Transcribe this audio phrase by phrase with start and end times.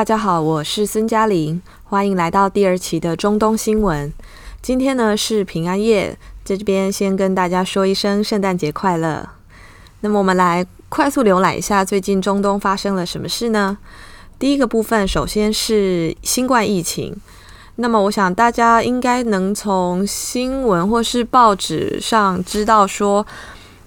[0.00, 4.10] 大家好，我是孙嘉玲，欢迎来到第二期的中东新闻。
[4.62, 9.28] 今天呢是平安夜，在这边先跟大家说一声圣诞节快乐。
[10.00, 13.76] 那么我们来快速浏览一下最近中东发生了什么事呢？
[14.38, 17.14] 第一个部分，首先是新冠疫情。
[17.76, 23.26] 那么我想大家应该能从新闻或是报纸上知道说。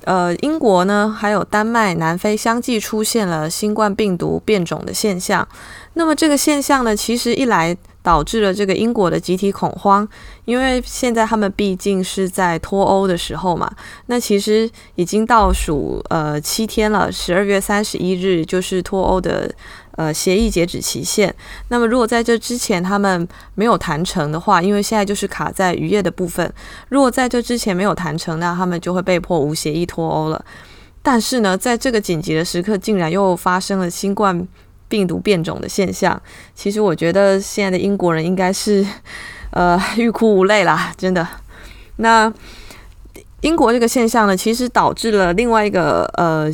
[0.06, 5.48] 呃，英国呢，还有丹麦、南非相继出现了新冠病毒变种的现象。
[5.94, 10.08] 那么这个现象呢，其实一来导致了这个英国的集体恐慌，
[10.46, 13.72] 因为现在他们毕竟是在脱欧的时候嘛。
[14.08, 19.54] 那其实已经倒数呃七天了，十二月三十一日就是脱欧的。
[19.96, 21.32] 呃，协议截止期限。
[21.68, 26.52] 那么，如果在这之前他们没有谈成的话，因为现在就是卡在渔业的部分。
[26.90, 30.46] 如果在这之前没有谈成，那他们就会被迫无协议脱欧了。
[31.04, 34.48] 但是呢，在这个紧急的时刻，竟然又发生了新冠
[34.94, 36.22] 病毒变种的现象。
[36.54, 38.86] 其实，我觉得现在的英国人应该是
[39.50, 41.28] 呃欲哭无泪啦，真的。
[41.96, 42.32] 那
[43.42, 46.48] 英国这个现象呢，其实导致了另外一个呃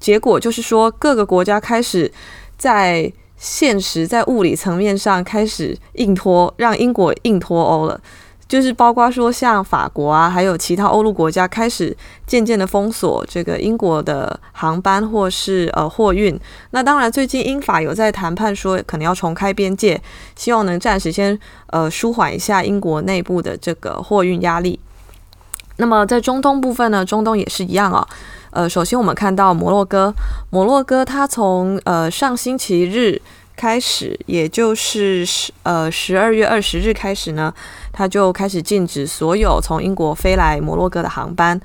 [0.00, 2.12] 结果，就是说各个国家开始。
[2.58, 8.00] 在现实、在物理层面上开始硬脱，让英国硬脱欧了，
[8.48, 16.38] 就是包括说像法国啊，还有其他欧陆国家开始渐渐的封锁这个英国的航班或是呃货运。
[16.70, 20.00] 那当然，最近英法有在谈判，说可能要重开边界，
[20.36, 21.36] 希望能暂时先
[21.68, 24.78] 呃舒缓一下英国内部的这个货运压力。
[25.78, 28.06] 那么在中东部分呢，中东也是一样啊、
[28.50, 30.14] 呃，首先我们看到摩洛哥，
[30.50, 33.20] 摩洛哥它从呃上星期日
[33.56, 37.52] 开始，也就是十呃十二月二十日开始呢，
[37.92, 41.60] 它就开始禁止所有从英国飞来摩洛哥的航班。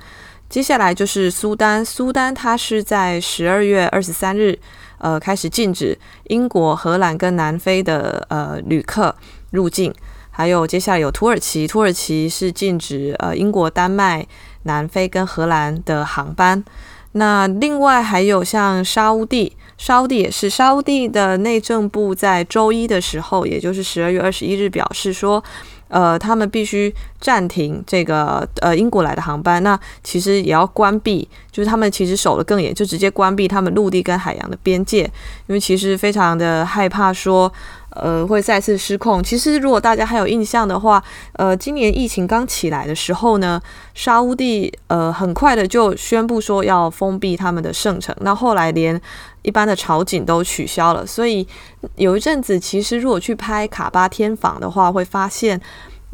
[0.48, 4.58] 接下来就是苏丹，苏丹它是在十二月二十三日
[4.98, 9.14] 呃开始禁止英国、荷兰跟南非的呃旅客
[9.50, 9.94] 入境。
[10.30, 14.26] 还有接下来有土耳其，土耳其是禁止呃英国、丹麦。
[14.64, 16.62] 南非跟荷兰的航班，
[17.12, 25.42] 那另外还有像沙乌地，沙乌地也是沙乌地的内政部在周一的时候，也就是十二月二十一日表示说，
[25.88, 35.02] 呃，他们必须暂停这个呃英国来的航班，那其实也要关闭，就是他们其实守得更严，就直接关闭他们陆地跟海洋的边界，
[35.46, 37.52] 因为其实非常的害怕说。
[37.96, 39.22] 呃，会再次失控。
[39.22, 41.02] 其实，如果大家还有印象的话，
[41.34, 43.60] 呃，今年疫情刚起来的时候呢，
[43.94, 48.14] 沙乌地呃很快的就宣布说要封闭他们的圣城。
[48.20, 49.00] 那后来连
[49.42, 51.06] 一般的朝觐都取消了。
[51.06, 51.46] 所以
[51.96, 55.60] 有一阵子，其实如果去拍卡巴天房的话，会发现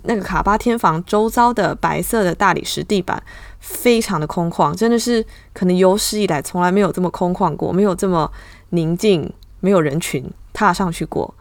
[0.04, 3.22] 那个卡巴天房周遭的白色的大理石地板
[3.60, 8.30] 非常的空旷，真的是可能有史以来从来没有这么空旷过，没有这么
[8.70, 11.34] 宁静，没有人群踏上去过。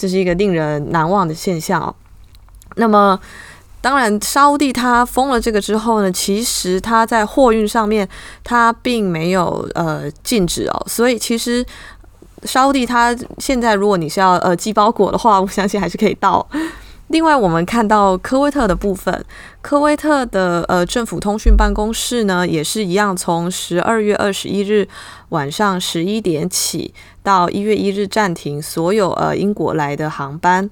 [0.00, 1.94] 这是一个令人难忘的现象哦。
[2.76, 3.20] 那么，
[3.82, 8.08] 当然，沙乌地它封了这个之后呢，其实它在货运上面
[8.42, 10.82] 它并没有呃禁止哦。
[10.86, 11.62] 所以，其实
[12.44, 16.48] 沙乌地它现在如果你是要呃寄包裹的话，我相信还是可以到。
[17.10, 19.24] 另外，我们看到科威特的部分，
[19.60, 24.86] 科威特的呃政府通讯办公室呢，也是一样，从十二月二十一日
[25.30, 26.94] 晚上十一点起
[27.24, 30.70] 到一月一日暂停所有呃英国来的航班。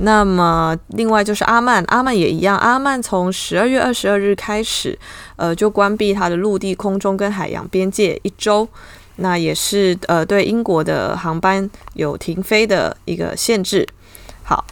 [0.00, 4.98] 那么，另外就是阿曼，阿曼也一样，阿曼从十二月二十二日开始，
[5.36, 8.68] 呃，就关闭它的陆地、空中跟海洋边界一周。
[9.16, 13.88] 那也是呃对英国的航班有停飞的一个限制。
[14.42, 14.62] 好。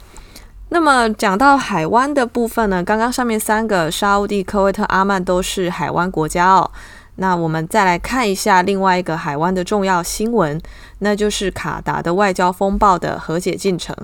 [0.71, 6.71] 那么讲到海湾的部分呢，刚刚上面三个沙乌地、科威特、阿曼都是海湾国家哦。
[7.17, 10.61] 那我们再来看一下另外一个海湾的重要新闻，
[11.01, 13.97] 那就是卡达的外交风暴的和解进程。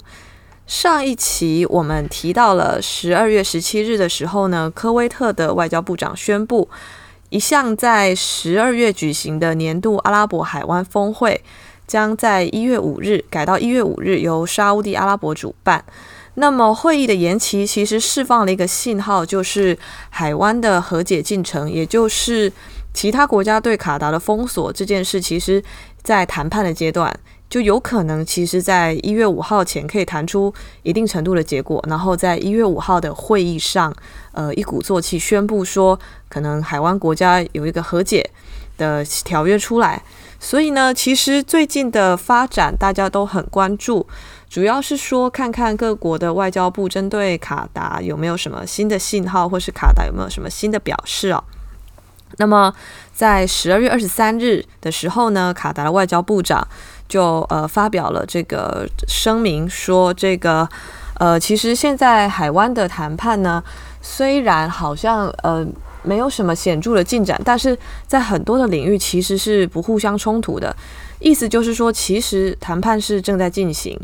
[0.66, 6.68] 上一期我们提到了十二月十七日的时候呢，科威特的外交部长宣布，
[7.28, 11.44] 一项在十二月举行的年度阿拉伯海湾峰会，
[11.86, 15.84] 将在一月五日改到一月五日，由沙乌地阿拉伯主办。
[16.34, 19.78] 那么会议的延期其实释放了一个信号，就是
[20.10, 22.52] 海湾的和解进程，也就是
[22.92, 25.62] 其他国家对卡达的封锁这件事，其实，
[26.02, 27.16] 在谈判的阶段
[27.48, 30.52] 就有可能，其实在一月五号前可以谈出
[30.82, 33.94] 一定程度的结果，然后在一月五号的会议上，
[34.32, 35.98] 呃，一鼓作气宣布说，
[36.28, 38.28] 可能海湾国家有一个和解
[38.76, 40.02] 的条约出来。
[40.40, 44.06] 所以呢，其实最近的发展大家都很关注。
[44.50, 51.42] 主要是说，看看各国的外交部针对卡达有没有什么新的信号，或是卡达有没有什么新的表示哦。
[52.36, 52.72] 那么
[53.12, 56.66] 在十二月二十三日的时候呢，卡达的外交部长
[57.08, 60.68] 就呃发表了这个声明，说这个
[61.18, 63.62] 呃其实现在海湾的谈判呢，
[64.02, 65.64] 虽然好像呃
[66.04, 70.74] 没有什么显著的进展，但是在很多的领域其实是不互相冲突的。
[71.18, 73.98] 意思就是说，其实谈判是正在进行。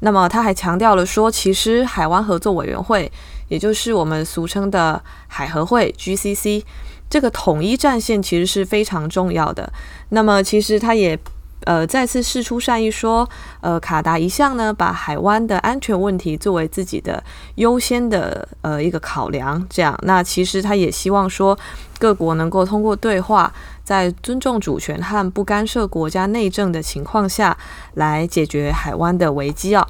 [0.00, 3.10] 那么他还强调了说，其实海湾合作委员会，
[3.48, 6.62] 也就是我们俗称的海合会 （GCC）
[7.10, 9.72] 这个统一战线其实是非常重要的。
[10.10, 11.18] 那么其实他也。
[11.64, 13.28] 呃，再次释出善意说，
[13.60, 17.22] 呃，卡达一向呢把海湾的安全问题作为自己的
[17.56, 21.58] 优先的呃一个考量，这样，那其实他也希望说
[21.98, 23.52] 各国能够通过对话，
[23.84, 27.56] 在尊重主权和不干涉国家内政的情况下
[27.94, 29.86] 来解决海湾的危机啊。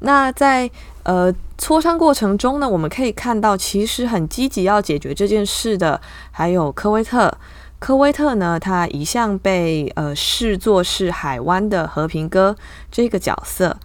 [0.00, 0.68] 那在
[1.04, 5.98] 呃磋商过程中呢，我们可以看到，其实很积极要解决这件事的
[6.32, 7.32] 还有科威特。
[7.84, 12.56] 科威特呢，他一向被呃视作是海湾的和平鸽
[12.90, 13.76] 这个角色。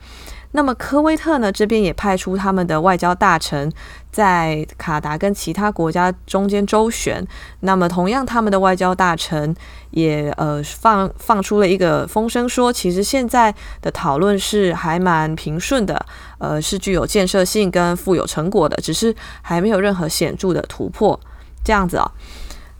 [0.51, 3.69] 那么科威特呢这边也派出他们的外交大臣
[4.09, 7.27] 在卡达跟其他国家中间周旋。
[7.59, 9.53] 那么同样，他们的外交大臣
[9.91, 16.05] 也呃放放出了一个风声，说其实现在的讨论是还蛮平顺的，
[16.37, 21.19] 呃是具有建设性跟富有成果的，只是还没有任何显著的突破。
[21.61, 22.09] 这样子啊、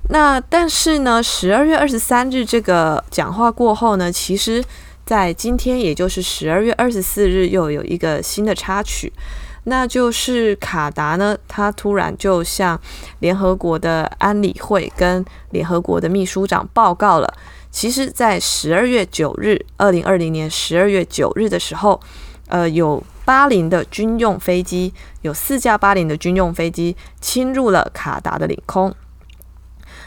[0.08, 4.64] 那但是呢，十二月二十三日这个讲话过后呢，其实，
[5.06, 9.14] 在今天，也就是十二月二十四日，又有一个新的插曲，
[9.66, 12.80] 那就是卡达呢，他突然就向
[13.20, 17.32] 联合国的安理会跟联合国的秘书长报告了，
[17.70, 22.02] 其实，在十二月九日，二零二零年十二月九日的时候，
[22.48, 24.92] 呃，有巴林的军用飞机，
[25.22, 28.92] 有四架巴林的军用飞机侵入了卡达的领空。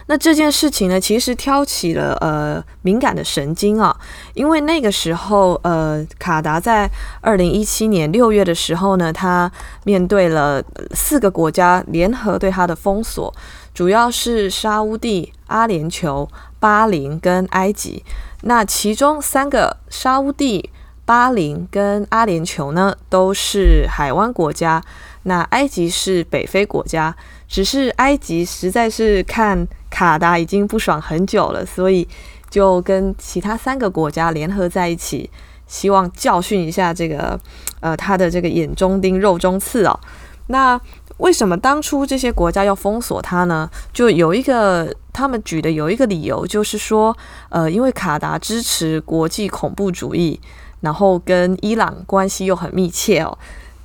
[0.07, 3.97] 那这件事情呢，其实挑起了呃敏感的神经啊，
[4.35, 6.91] 因为那个时候呃，卡达在
[7.21, 9.51] 二零一七年六月的时候呢，他
[9.85, 10.63] 面对了
[10.93, 13.33] 四个国家联合对他的封锁，
[13.73, 16.29] 主要是沙乌地、阿联酋、
[16.59, 18.05] 巴林跟埃及。
[18.43, 20.69] 那其中三个沙乌地、
[21.05, 24.83] 巴林跟阿联酋呢，都是海湾国家，
[25.25, 27.15] 那埃及是北非国家，
[27.47, 29.67] 只是埃及实在是看。
[29.95, 32.09] 卡达已经不爽很久了，所以
[32.49, 35.29] 就跟其他三个国家联合在一起，
[35.67, 37.39] 希望教训一下这个
[37.81, 40.01] 呃他的这个眼中钉、肉中刺哦。
[40.47, 40.81] 那
[41.19, 43.71] 为什么当初这些国家要封锁他呢？
[43.93, 47.15] 就有一个他们举的有一个理由，就是说
[47.51, 50.41] 呃因为卡达支持国际恐怖主义，
[50.83, 53.37] 然后跟伊朗关系又很密切哦。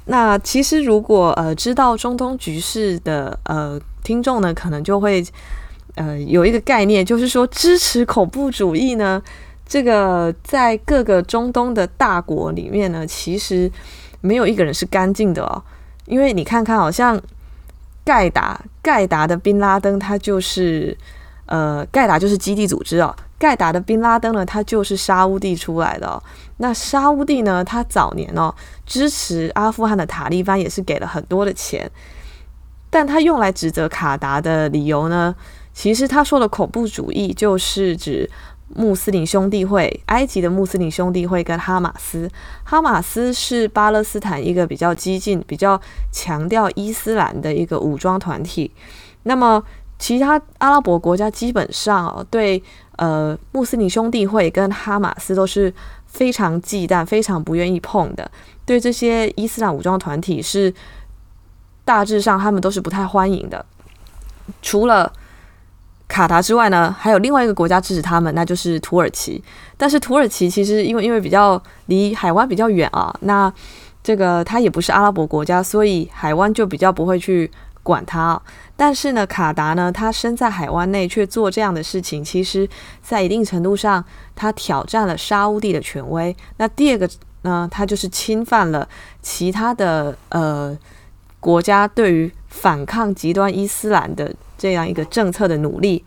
[0.05, 5.25] 那其实如果呃知道中东局势的呃听众呢，可能就会。
[5.99, 9.19] 呃，有一个概念，就是说支持恐怖主义呢，
[9.67, 13.71] 这个在各个中东的大国里面呢，其实
[14.21, 15.63] 没有一个人是干净的哦。
[16.05, 17.19] 因为你看看，好像
[18.05, 20.95] 盖达盖达的宾拉登，他就是
[21.47, 23.15] 呃，盖达就是基地组织哦。
[23.39, 26.21] 盖达的宾拉登呢，他就是沙乌地出来的哦。
[26.57, 28.53] 那沙乌地呢，他早年哦
[28.85, 31.89] 支持阿富汗的塔利班，也是给了很多的钱，
[32.89, 35.35] 但他用来指责卡达的理由呢？
[35.73, 38.27] 其实他说的恐怖主义就是指
[38.75, 42.27] 穆斯林兄弟会，埃及的穆斯林兄弟会跟哈马斯。
[42.63, 45.79] 哈马斯是巴勒斯坦一个比较激进、比较
[46.11, 48.71] 强调伊斯兰的一个武装团体。
[49.23, 49.63] 那么
[49.99, 52.61] 其他阿拉伯国家基本上对
[52.97, 55.71] 呃穆斯林兄弟会跟哈马斯都是
[56.07, 58.29] 非常忌惮、非常不愿意碰的。
[58.65, 60.73] 对这些伊斯兰武装团体是
[61.85, 63.65] 大致上他们都是不太欢迎的，
[64.61, 65.11] 除了。
[66.09, 69.43] 卡达之外呢，还有另外一个国家支持他们，那就是土耳其。
[69.75, 73.53] 但是土耳其其实因为因为比较离海湾比较远啊，那
[74.01, 77.51] 这个它也不是阿拉伯国家，所以海湾就比较不会去
[77.87, 78.39] 管他。
[78.75, 82.67] 但是呢，卡达呢，他身在海湾内却做这样的事情，其实
[83.01, 84.03] 在一定程度上，
[84.35, 86.35] 他挑战了沙乌地的权威。
[86.57, 87.09] 那第二个
[87.43, 88.87] 呢，他就是侵犯了
[89.21, 90.77] 其他的呃
[91.39, 94.33] 国家对于反抗极端伊斯兰的。
[94.59, 96.03] 这样一个政策的努力，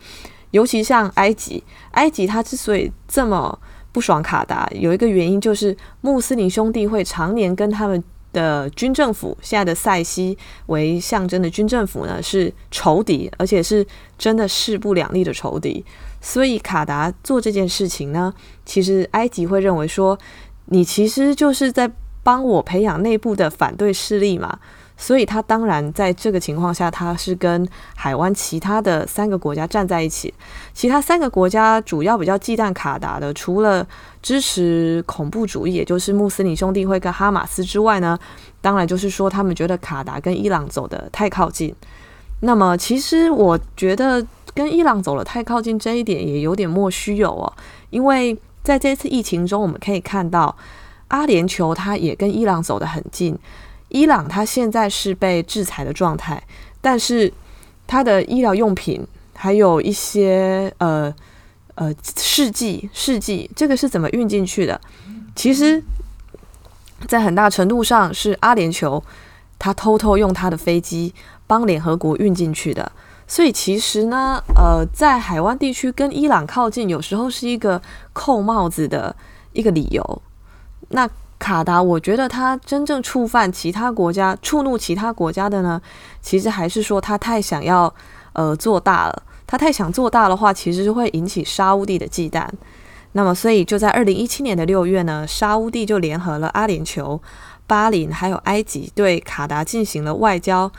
[0.50, 3.56] 尤其像埃及，埃及他之所以这么
[3.92, 13.86] 不爽卡达，有一个原因就是穆斯林兄弟会常年跟他们的军政府，现在的塞西为象征的军政府呢是仇敌，而且是
[14.18, 15.84] 真的势不两立的仇敌。
[16.20, 18.32] 所以卡达做这件事情呢，
[18.64, 20.18] 其实埃及会认为说，
[20.66, 21.90] 你其实就是在
[22.22, 24.58] 帮我培养内部的反对势力嘛。
[25.02, 27.66] 所以他当然在这个情况下，他是跟
[27.96, 30.32] 海湾其他的三个国家站在一起。
[30.74, 33.84] 其他三个国家主要比较忌惮卡达的，除了
[34.20, 38.18] 支持恐怖主义，也就是穆斯林兄弟会跟哈马斯之外呢，
[38.60, 41.74] 当然就是说他们觉得卡达跟伊朗走得太靠近。
[42.40, 47.50] 那么其实我觉得跟伊朗走得太靠近这一点也有点莫须有哦，
[47.88, 50.54] 因为在这次疫情中，我们可以看到
[51.08, 53.38] 阿联酋它也跟伊朗走得很近。
[53.90, 56.42] 伊朗它现在是被制裁的状态，
[56.80, 57.32] 但是
[57.86, 61.14] 它的医疗用品还有一些呃
[61.74, 64.80] 呃试剂试剂，这个是怎么运进去的？
[65.36, 65.82] 其实，
[67.06, 69.02] 在很大程度上是阿联酋
[69.58, 71.14] 他偷偷用他的飞机
[71.46, 72.90] 帮联合国运进去的。
[73.26, 77.80] 所以其实呢，呃，在海湾地区跟伊朗靠近，有时候是一个
[78.12, 79.14] 扣帽子的
[79.52, 80.22] 一个理由。
[80.88, 81.08] 那
[81.40, 85.80] 卡达，我觉得他真正触犯其他国家、触怒其他国家的呢，
[86.20, 87.92] 其实还是说他太想要
[88.34, 89.22] 呃做大了。
[89.46, 92.46] 他太想做大的话，其实是会引起沙乌地的忌惮。
[93.12, 97.18] 那么，所以就在二零一七年的六月呢，沙乌地就联合了阿联酋、
[97.66, 100.70] 巴林还有埃及，对卡达进行了外交。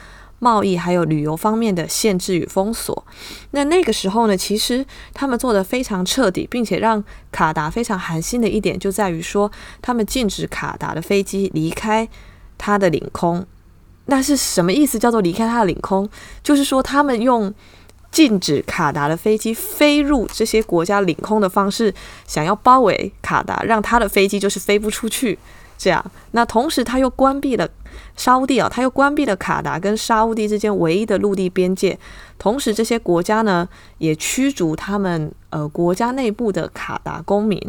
[0.44, 3.06] 贸易还有旅游方面的限制与封锁，
[3.52, 4.84] 那那个时候呢，其实
[5.14, 9.52] 他们做得非常彻底，并且让卡达非常寒心的一点就在于说，
[9.84, 12.10] 他们禁止卡达的飞机离开
[12.58, 13.46] 他的领空。
[14.06, 14.98] 那是什么意思？
[14.98, 16.10] 叫做离开他的领空，
[16.42, 17.54] 就是说他们用
[18.12, 21.94] 禁止卡达的飞机飞入这些国家领空的方式，
[22.26, 25.38] 想要包围卡达，让他的飞机就是飞不出去。
[25.82, 27.68] 这样，那同时他又关闭了
[28.16, 31.98] 沙乌地啊，他又关闭了卡达跟沙乌地之间唯一的陆地边界。
[32.38, 37.60] 同时，这些国家呢也驱逐他们呃国家内部的卡达公民。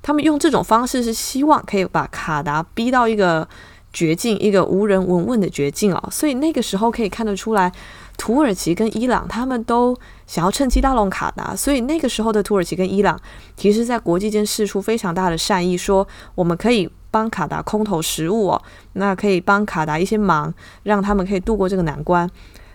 [0.00, 3.48] 他们用这种方式是希望可以把卡达逼到一个
[3.92, 6.08] 绝境，一个无人闻问的绝境啊。
[6.08, 7.72] 所以那个时候可以看得出来，
[8.16, 11.56] 土耳其跟伊朗他们都想要趁机拉拢卡达。
[11.56, 13.20] 所以那个时候的土耳其跟伊朗，
[13.56, 16.88] 其实在国际间释出非常大的善意，说我们可以。
[17.10, 18.62] 帮卡达空投食物哦，
[18.94, 20.52] 那可以帮卡达一些忙，
[20.84, 22.28] 让他们可以度过这个难关。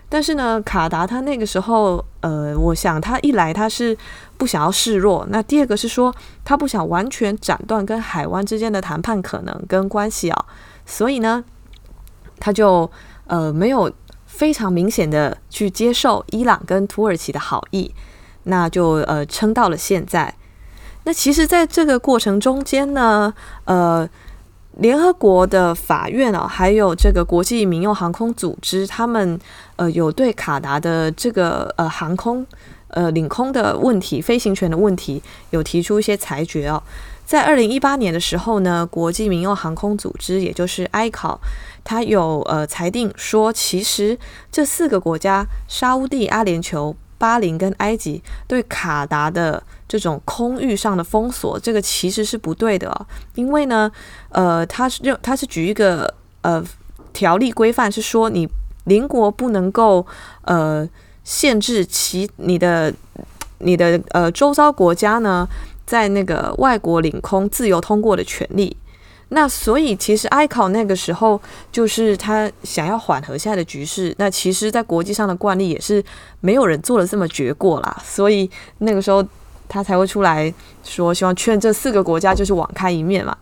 [0.08, 3.96] 但是呢，卡达他那个时候，呃，我想他一来他是
[4.36, 6.14] 不想要示弱，那第二个是说
[6.44, 10.44] 他不想完全斩断跟海湾之间的谈判可能跟关系啊，
[10.86, 11.42] 所以呢，
[12.38, 12.88] 他就
[13.26, 13.92] 呃没有
[14.26, 17.92] 非常明显的去接受伊朗跟土耳其的好意，
[18.44, 20.32] 那就呃撑到了现在。
[21.02, 24.08] 那其实在这个过程中间呢，呃。
[24.76, 29.38] 联合国的法院啊，还有这个国际民用航空组织，他们
[29.76, 32.46] 呃有对卡达的这个呃航空
[32.88, 36.82] 呃领空的问题、飞行权的问题有提出一些裁决哦。
[37.24, 41.38] 在二零一八年的时候呢，国际民用航空组织，也就是 ICAO，
[41.82, 44.16] 它有呃裁定说，其实
[44.52, 53.90] 这四个国家——沙乌地、阿联酋、巴林跟埃及对卡达的这种空域上的封锁，这个其实是不对的哦，因为呢，
[54.30, 56.12] 呃，他是他是举一个
[56.42, 56.62] 呃
[57.12, 58.48] 条例规范，是说你
[58.84, 60.06] 邻国不能够
[60.42, 60.88] 呃
[61.24, 62.92] 限制其你的
[63.58, 65.48] 你的呃周遭国家呢
[65.84, 68.76] 在那个外国领空自由通过的权利。
[69.30, 71.40] 那所以，其实 ICAO 那个时候
[71.72, 74.14] 就是他想要缓和现在的局势。
[74.18, 76.00] 那其实，在国际上的惯例也是
[76.38, 78.00] 没有人做了这么绝过啦。
[78.04, 79.26] 所以那个时候
[79.68, 83.36] 他才会出来说，希望劝这四个国家就是网开一面嘛。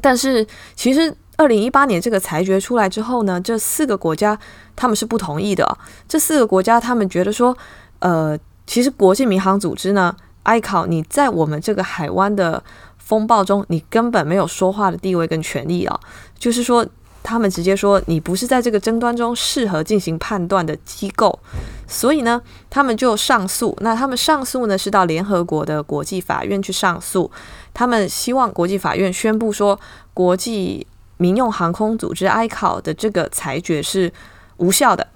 [0.00, 4.38] 但是，其实二零一八年这个裁决出来之后呢，这四个国家
[4.74, 5.78] 他们是不同意的。
[6.08, 7.56] 这四个国家他们觉得说，
[8.00, 12.62] 呃，其实国际民航组织呢，ICAO 你在我们这个海湾的。
[13.08, 15.98] 风暴中，你根本没有说话的地位跟权利啊！
[16.38, 16.86] 就是说，
[17.28, 21.38] 他们直接说你不是在这个争端中适合进行判断的机构，
[21.86, 23.76] 所以呢，他们就上诉。
[23.82, 27.30] 那他们上诉呢，是到联合国的国际法院去上诉。
[27.74, 29.78] 他们希望国际法院宣布说，
[30.14, 30.86] 国际
[31.18, 34.10] 民用航空组织 ICAO 的这个裁决是
[34.56, 35.06] 无效的。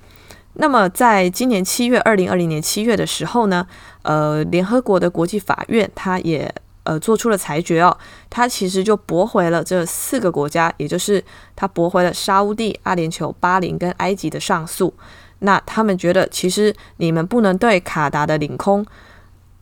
[0.52, 3.66] 那么，在今年七月，二零二零年七月的时候呢，
[4.02, 6.54] 呃，联合国的国际法院他也。
[6.84, 7.96] 呃，做出了裁决哦，
[8.28, 11.22] 他其实就驳回了这四个国家，也就是
[11.54, 14.92] 他驳回了沙乌地、阿联酋、巴林跟埃及的上诉。
[15.40, 18.84] 那他们觉得，其实你们不能对卡达的领空，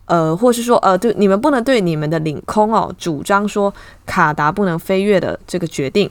[0.06, 3.72] 呃，或是说，呃，对，你们不能对你们的领空哦，主张说
[4.06, 6.10] 卡达不能飞越的这个决定。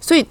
[0.00, 0.26] 所以。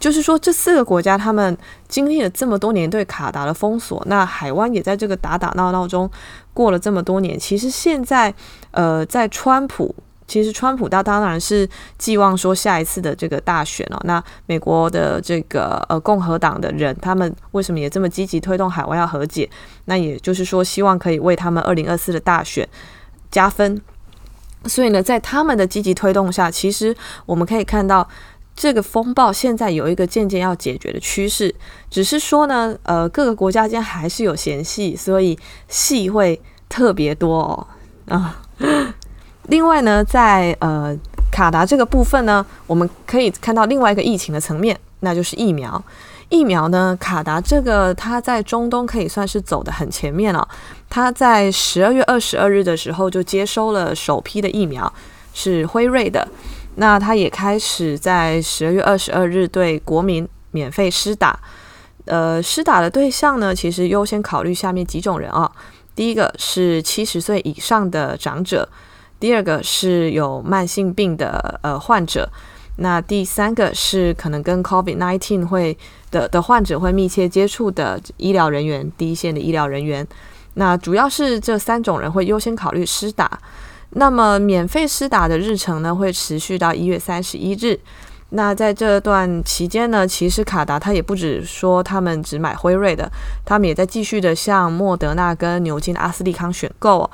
[0.00, 1.56] 就是说，这四个国家他们
[1.88, 6.10] 经历了这么多年对卡达的封锁，那海湾也在这个打打闹闹中
[6.54, 7.38] 过了这么多年。
[7.38, 8.32] 其实现在，
[8.70, 9.94] 呃，在川普
[10.26, 11.68] 其实川普他当然是
[11.98, 19.48] 寄望说下一次的这个大选哦，那美国的这个呃共和党的人，他们为什么也这么积极推动海外要和解？
[19.84, 22.66] 那也就是说，希望可以为他们二零二四的大选
[23.30, 23.78] 加分。
[24.66, 26.96] 所以呢，在他们的积极推动下，其实
[27.26, 28.08] 我们可以看到
[28.56, 31.54] 这个风暴现在有一个渐渐要解决的趋势，
[31.90, 37.66] 只是说呢，呃，各个国家间还是有嫌隙，所以戏会特别多哦
[38.08, 38.40] 啊。
[39.48, 40.96] 另外呢，在呃
[41.30, 45.82] 卡达这个部分呢，我们可以看到另外一个疫情的层面，那就是疫苗。
[46.30, 50.48] 疫苗呢，卡达这个它在中东可以算是走得很前面了。
[50.88, 54.90] 它在十二月二十二日的时候就接收了首批的疫苗，
[55.34, 56.26] 是辉瑞的。
[56.76, 61.38] 那他也开始在十二月二十二日对国民免费施打。
[62.06, 65.50] 呃，施打的对象呢，其实优先考虑下面几种人啊。
[65.94, 68.68] 第一个是七十岁以上的长者，
[69.18, 72.28] 第二个是有慢性病的呃患者，
[72.76, 75.78] 那第三个是可能跟 COVID-19 会
[76.10, 80.06] 的的患者会密切接触的医疗人员，第一线的医疗人员。
[80.54, 83.40] 那主要是这三种人会优先考虑施打。
[83.94, 87.78] 那么免费施打的日程呢，会持续到一月三十一日。
[88.30, 93.10] 那在这段期间呢，其实卡达他也不止说他们只买辉瑞的，
[93.44, 97.10] 他们也在继续的向莫德纳跟牛津阿斯利康选购哦。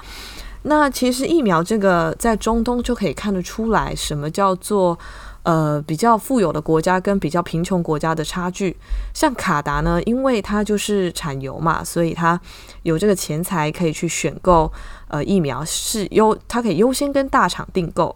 [0.63, 4.99] 那其实疫苗这个在中东就可以看得出来，什么叫做
[5.43, 8.77] 呃比较富有的国家跟比较贫穷国家的差距。
[9.15, 12.41] 像卡达呢，因为它就是产油嘛，所以它
[12.83, 14.73] 有这个钱财可以去选购
[15.09, 18.15] 呃疫苗，是优它可以优先跟大厂订购。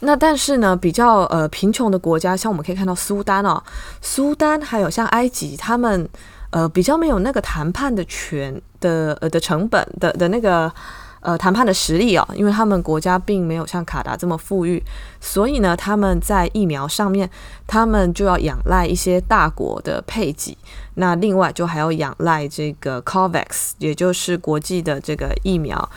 [0.00, 3.60] 那但是呢，比较呃贫穷的国家，像我们可以看到苏丹哦，
[4.00, 6.08] 苏丹还有像埃及，他们
[6.50, 10.72] 呃比较没有那个谈判的权的呃的成本的的那个
[11.20, 14.82] 呃谈判的实力哦，因为他们国家并没有像卡达这么富裕，
[15.20, 17.28] 所以呢，他们在疫苗上面，
[17.66, 20.56] 他们就要仰赖一些大国的配给，
[20.94, 25.88] 那另外就还要仰赖这个 COVAX，也就是国际的这个疫苗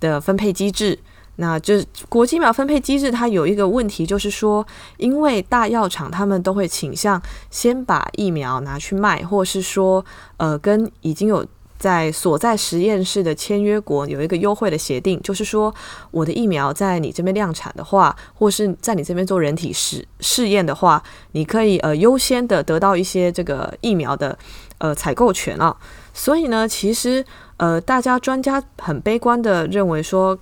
[0.00, 0.98] 的分配机制。
[1.36, 4.64] 那就是国际疫苗分配机制，它有一个问题，就是说，
[4.98, 10.04] 因为大药厂他们都会倾向先把疫苗拿去卖，或是说，
[10.36, 11.44] 呃，跟已经有
[11.84, 15.74] 在所在实验室的签约国有一个优惠的协定，就是说，
[16.10, 24.38] 我的疫苗在你这边量产的话，或是在你这边做人体试试验的话，你可以呃优先的得到一些这个疫苗的
[24.78, 25.76] 呃采购权啊。
[26.14, 27.22] 所以呢，其实
[27.58, 30.38] 呃，大家专家很悲观的认为说。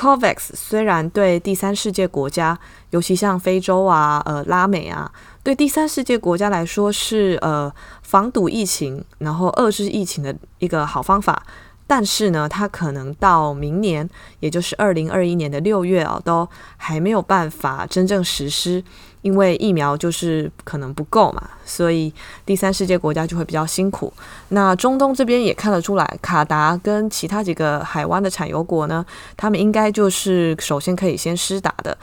[0.00, 2.58] COVAX 虽然对第三世界国家，
[2.88, 11.42] 尤其像非洲啊、呃拉美啊，对第三世界国家来说是呃防堵疫情，然后遏制疫情的一个好方法。
[11.86, 14.08] 但是呢，它可能到明年，
[14.38, 18.82] 也就是二零二一年的六月啊，都还没有办法真正实施，
[19.22, 22.12] 因为疫苗就是可能不够嘛，所以
[22.46, 24.12] 第三世界国家就会比较辛苦。
[24.48, 29.04] 那中东这边也看得出来，卡达跟其他几个海湾的产油国呢，
[29.36, 31.96] 他们应该就是首先可以先施打的，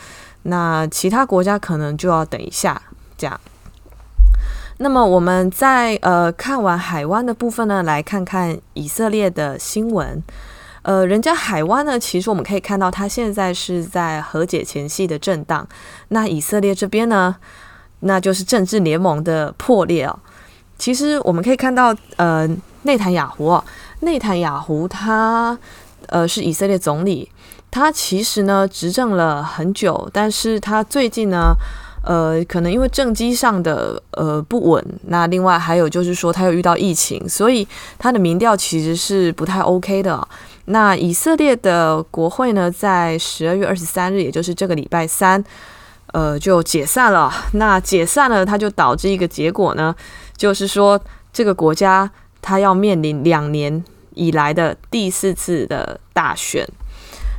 [0.44, 2.82] 那其他国家可能就要等一下
[3.18, 3.40] 这样。
[4.78, 10.22] 那么我们在呃看完海湾的部分呢，来看看以色列的新闻。
[10.88, 15.68] 呃，人家海湾呢，其实我们可以看到，它现在是在和解前夕的震荡。
[16.08, 17.36] 那以色列这边呢，
[18.00, 20.18] 那就是政治联盟的破裂哦。
[20.78, 22.48] 其实我们可以看到，呃，
[22.84, 23.62] 内塔尼亚胡哦，
[24.00, 25.60] 内塔尼亚胡他
[26.06, 27.30] 呃是以色列总理，
[27.70, 31.54] 他其实呢执政了很久，但是他最近呢。
[32.04, 37.68] 呃，可能因为政绩上的呃不稳，那另外还有就是说他又遇到疫情，所以
[38.00, 40.26] 他的民调其实是不太 OK 的。
[40.68, 45.44] 那以色列的国会呢，在十二月二十三日，也就是这个礼拜三，
[46.14, 47.32] 呃，就解散了。
[47.54, 49.96] 那解散了，它就导致一个结果呢，
[50.38, 51.00] 就是说
[51.34, 52.10] 这个国家
[52.42, 56.68] 它要面临两年以来的第四次的大选。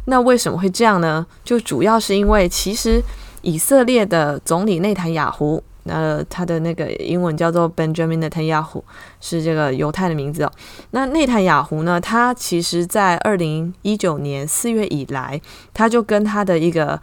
[0.06, 1.26] 那为什么会这样呢？
[1.44, 3.02] 就主要是因为其实。
[3.42, 8.82] 以色列的总理内塔雅胡，呃，他的那个英文叫做 Benjamin Netanyahu，
[9.20, 10.52] 是这个犹太的名字哦。
[10.90, 15.40] 那内塔尼亚胡呢，他其实在二零一九年四月以来，
[15.72, 17.00] 他就跟他的一个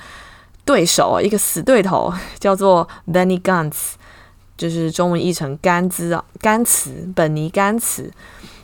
[0.63, 3.93] 对手，一个死对头，叫做 Benny Gantz，
[4.57, 8.11] 就是中文译成甘兹啊，甘茨，本尼甘茨。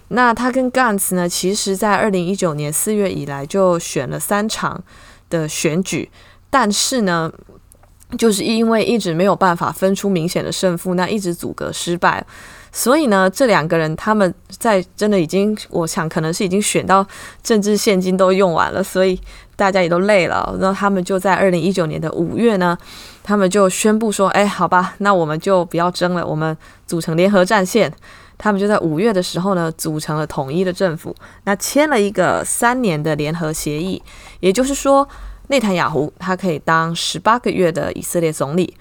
[0.10, 4.84] 那他跟 Gantz 呢，其实在二零一九年四月以来就选了三场
[5.29, 6.10] 的选举，
[6.49, 7.31] 但是呢，
[8.17, 12.24] 就是因为一直没有办法分出明显的胜负，那一直阻隔失败，
[12.71, 17.06] 所以呢，这两个人他们在真的已经，我想可能是已经选到
[17.41, 19.19] 政治现金都用完了，所以
[19.56, 22.78] 大家也都累了，然后他们就在二零一九年的五月呢，
[23.24, 27.91] 他们就宣布说：“哎，好吧，那我们就不要争了，我们组成联合战线。”
[28.43, 34.02] 他们就在五月的时候呢，组成了统一的政府，那签了一个三年的联合协议，
[34.39, 35.08] 也就是说，
[35.51, 38.73] 内塔雅胡他可以当十八个月的以色列总理。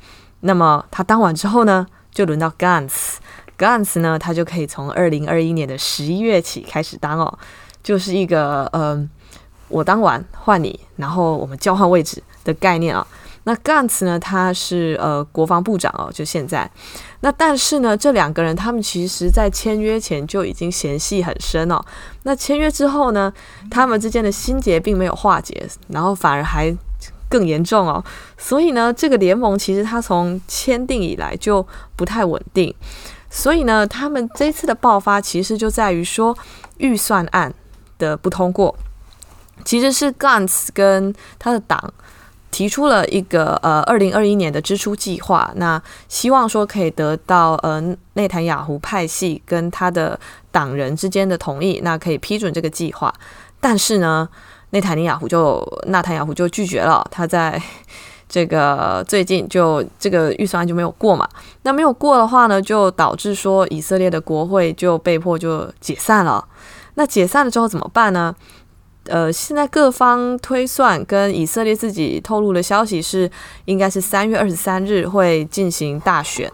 [0.43, 7.39] 那么他当完之后呢，就轮到 Gans，Gans 呢，他就可以从二零二一年的十一月起开始当哦，
[7.83, 9.11] 就是一个嗯，
[9.67, 13.05] 我当完换你，然后我们交换位置的概念啊、
[13.51, 16.71] 那 Gantz 呢，他是呃国防部长哦，就现在。
[17.23, 21.85] 那但是呢，这两个人他们其实在签约前就已经嫌隙很深哦。
[22.23, 23.33] 那签约之后呢，
[23.69, 26.73] 他们之间的心结并没有化解，然后反而还
[27.29, 28.05] 更严重哦。
[28.39, 32.73] 所以呢，这个联盟其实它从签订以来就不太稳定。
[33.29, 36.39] 所以呢，他们这次的爆发其实就在于说
[36.77, 37.53] 预算案
[37.99, 38.77] 的不通过，
[39.65, 41.93] 其实是 Gantz 跟他的党。
[42.51, 47.81] 提出了一个呃，二零二一年的支出计划，那希望说可以得到呃
[48.15, 50.19] 内塔尼亚胡派系跟他的
[50.51, 53.13] 党人之间的同意，那可以批准这个计划。
[53.61, 54.29] 但是呢，
[54.71, 57.61] 内塔尼亚胡就纳坦雅胡就拒绝了，他在
[58.29, 61.29] 这个最近就这个预算案就没有过嘛。
[61.63, 66.45] 那没有过的话呢，就导致说以色列的国会就被迫就解散了。
[66.95, 68.35] 那解散了之后怎么办呢？
[69.05, 73.29] 呃，现在各方推算跟以色列自己透露的消息是，
[73.65, 76.49] 应该是三月二十三日会进行大选，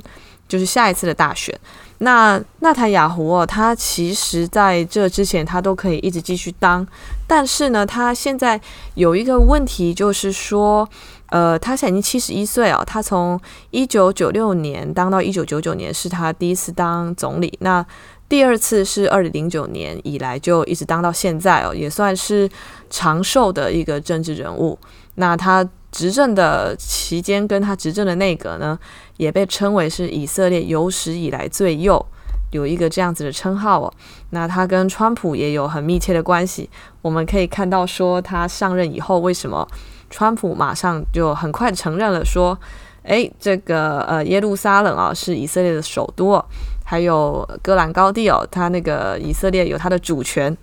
[0.48, 1.58] 就是下一次的大选。
[1.98, 6.86] 那纳坦雅胡哦，他其实在这之前他都可以一直继续当，
[7.26, 8.60] 但是呢，他现在
[8.94, 10.88] 有一个问题，就是说，
[11.30, 13.38] 呃，他现在已经七十一岁哦，他从
[13.70, 17.84] 一九九六年当到一九九九年是他第一次当总理，那。
[18.28, 22.48] 第二次是二零零九年以来就一直当到现在哦，也算是
[22.90, 24.76] 长寿的一个政治人物。
[25.14, 28.78] 那他执政的期间，跟他执政的内阁呢，
[29.16, 32.04] 也被称为是以色列有史以来最右，
[32.50, 33.92] 有一个这样子的称号哦。
[34.30, 36.68] 那他跟川普也有很密切的关系。
[37.00, 39.66] 我们可以看到说，他上任以后，为什么
[40.10, 42.58] 川普马上就很快承认了说，
[43.04, 46.44] 诶，这个呃耶路撒冷啊是以色列的首都。
[46.88, 50.56] 还有戈兰高地哦，他那个以色列有他的主权，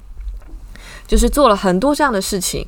[1.05, 2.65] 就是做了很多这样的事情。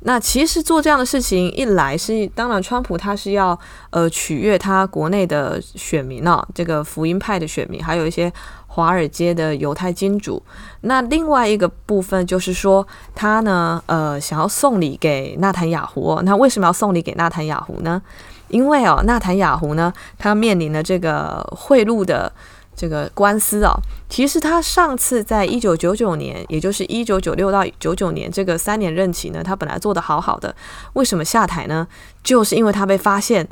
[0.00, 3.58] 那其实做这样的事情，一来是当然，川普他是要
[3.90, 8.30] 呃取悦他国内的选民哦，这个福音派的选民，还有一些
[8.66, 10.42] 华尔街的犹太金主。
[10.82, 16.20] 那另外一个部分就是说，他呢呃想要送礼给纳坦雅胡。
[16.24, 18.02] 那为什么要送礼给纳坦雅胡呢？
[18.48, 22.30] 因为哦，纳坦雅胡呢，他面临了这个贿赂的。
[22.76, 23.72] 这个官司啊，
[24.08, 30.54] 其实他上次在一九九九年，也就是一九九六到九九年这个三年任期呢，他本来做得好好的，
[30.92, 31.88] 为什么下台呢？
[32.22, 33.48] 就是因为他被发现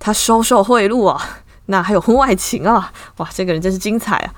[0.00, 1.22] 他收受贿赂啊，
[1.66, 4.34] 那还有婚外情啊，哇，这个人真是精彩啊！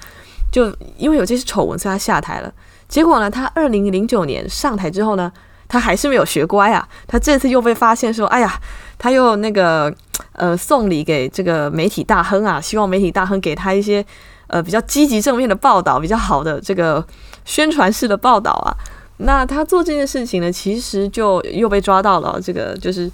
[0.53, 2.53] 就因为有这些丑闻，所以他下台了。
[2.89, 5.33] 结果呢，他二零零九年上台之后呢，
[5.67, 8.61] 他还是没有学乖啊，他这次又被发现说，哎呀，
[8.99, 9.95] 他又那个。
[10.33, 14.05] 呃，送礼给这个媒体大亨啊，希望媒体大亨给他一些
[14.49, 17.05] 呃比较积极正面的报道，比较好的这个
[17.47, 18.73] 宣传式的报道啊。
[19.19, 22.39] 那他做这件事情呢，其实就又被抓到了。
[22.43, 23.11] 这个就是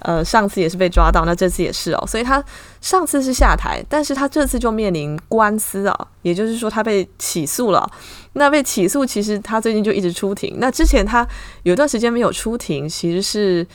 [0.00, 2.04] 呃上次也是被抓到，那这次也是哦。
[2.06, 2.42] 所以他
[2.82, 7.90] 上次是下台，但是他这次就面临官司啊，也就是说他被起诉了。
[8.34, 10.56] 那被起诉，其实他最近就一直出庭。
[10.58, 11.26] 那之前他
[11.62, 13.66] 有段时间没有出庭，其实是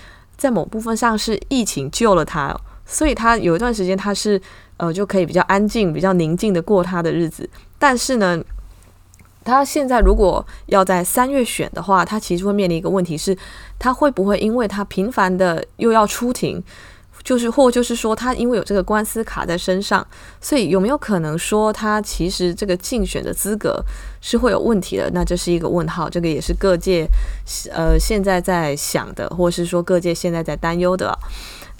[0.41, 2.57] 在某部分上是疫情救了他。
[2.83, 4.41] 所以他有一段时间，他是
[4.77, 7.47] 呃就可以比较安静、比较宁静的过他的日子。
[7.77, 8.43] 但是呢，
[9.45, 13.37] 他现在如果要在三月选的话，他其实会面临一个问题是，
[13.77, 16.61] 他会不会因为他频繁的又要出庭，
[17.23, 20.05] 就是或就是说他因为有这个官司卡在身上，
[20.39, 23.83] 所以有没有可能说他其实这个竞选的资格
[24.21, 25.09] 是会有问题的？
[25.13, 27.07] 那这是一个问号，这个也是各界
[27.71, 31.17] 呃现在在想的，或是说各界现在在担忧的。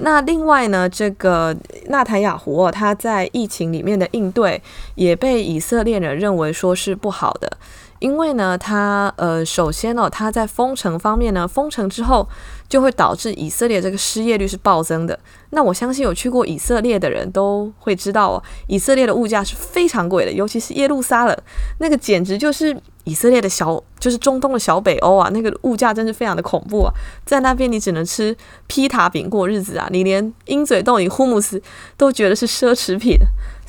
[0.03, 1.55] 那另外呢，这个
[1.89, 4.59] 纳坦雅胡哦，他在疫情里面的应对
[4.95, 7.57] 也被以色列人认为说是不好的，
[7.99, 12.27] 因为呢，他呃，首先哦，他在封城方面呢，封城之后
[12.71, 15.19] 就会导致以色列这个失业率是暴增的。
[15.49, 21.37] 那我相信有去过以色列的人都会知道哦，以色列的物价是非常贵的，尤其是耶路撒冷，
[21.79, 26.93] 那个简直就是以色列的小，就是中东的小北欧啊，那个物价真是非常的恐怖啊！
[27.25, 28.33] 在那边你只能吃
[28.67, 31.61] 披萨饼过日子啊，你连鹰嘴豆、你 hummus
[31.97, 33.17] 都觉得是奢侈品。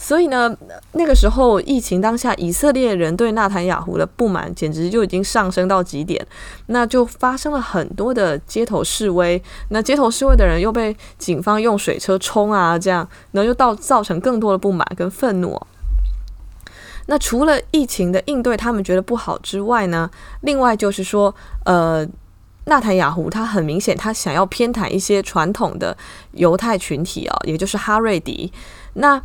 [0.04, 0.52] 所以呢，
[0.94, 6.26] 那个时候疫情当下，以色列人对纳坦雅胡的不满简直就已经上升到极点，
[6.66, 9.40] 那就发生了很多的街头示威。
[9.68, 15.56] 那街头示威的人又被警方用水车冲啊，这样，然后又到造成更多的不满跟愤怒。
[17.06, 20.10] 那除了疫情的应对，他们觉得不好之外呢，
[20.40, 21.32] 另外就是说，
[21.64, 22.04] 呃，
[22.64, 25.96] 纳坦雅胡他很明显他想要偏袒一些传统的
[26.32, 28.52] 犹太群体哦，也就是哈瑞迪。
[28.94, 29.22] 那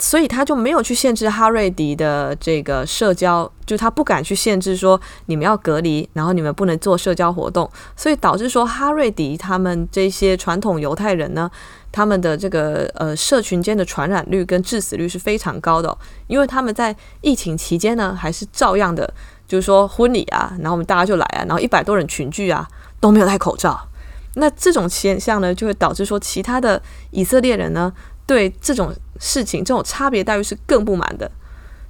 [0.00, 11.50] 所以他就没有去限制哈瑞迪的这个社交，就他不敢去限制说你们要隔离，然后你们不能做社交活动，所以导致说哈瑞迪他们这些传统犹太人呢，
[11.90, 19.12] 他们的这个呃社群间的传染率跟致死率是非常高的，因为他们在疫情期间呢，还是照样的，
[19.48, 22.68] 就是说婚礼啊，然后我们大家就来啊，然后一百多人群聚啊，
[23.00, 23.88] 都没有戴口罩，
[24.34, 26.80] 那这种现象呢，就会导致说其他的
[27.10, 27.92] 以色列人呢，
[28.26, 31.30] 对这种事情，这种差别待遇是更不满的。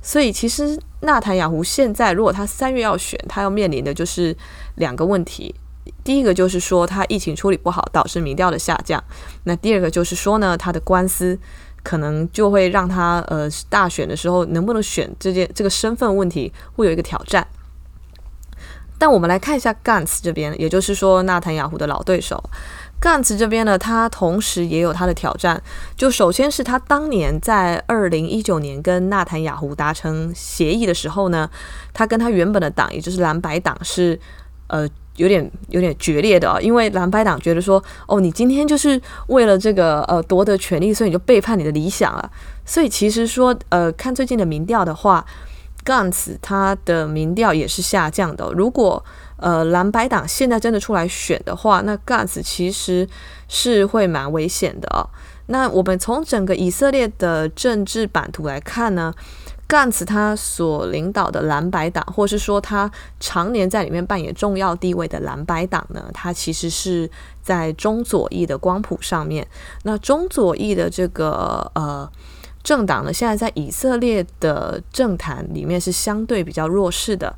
[0.00, 4.36] 所以，其实纳坦雅胡现在，如果他三月要选，他要面临的就是
[4.76, 5.54] 两个问题。
[6.04, 9.02] 第一个就是说，他疫情处理不好，导致民调的下降。
[9.44, 11.38] 那第二个就是说呢，他的官司
[11.82, 17.46] 可能就会让他呃大选的时候能不能选这件这个身份问题会有一个挑战。
[18.98, 22.42] 但我们来看一下 Gans 这边，也就是说纳坦雅胡的老对手。
[23.00, 25.62] 甘茨这边呢，他同时也有他的挑战。
[25.96, 31.48] 就首先是他当年在二零一九年跟纳坦雅胡达成协议的时候呢，
[31.92, 34.18] 他跟他原本的党，也就是蓝白党是
[34.66, 42.30] 呃有点有点决裂的哦，因为蓝白党觉得说，哦，你今天就是为了这个呃夺得权力，所以你就背叛你的理想了。
[42.64, 45.24] 所以其实说呃看最近的民调的话，
[45.84, 48.50] 甘茨他的民调也是下降的。
[48.52, 49.02] 如果
[49.38, 53.09] 呃，蓝白党现在真的出来选的话，那 g a s 其实
[53.46, 55.09] 是会蛮危险的哦。
[55.46, 59.14] 那我们从整个以色列的政治版图来看呢
[59.66, 67.09] 甘茨他所领导的蓝白党，或是说他常年在里面扮演重要地位的蓝白党呢，他其实是
[67.42, 69.46] 在中左翼的光谱上面。
[69.85, 72.11] 那中左翼的这个呃
[72.62, 77.35] 政党呢，现在在以色列的政坛里面是相对比较弱势的。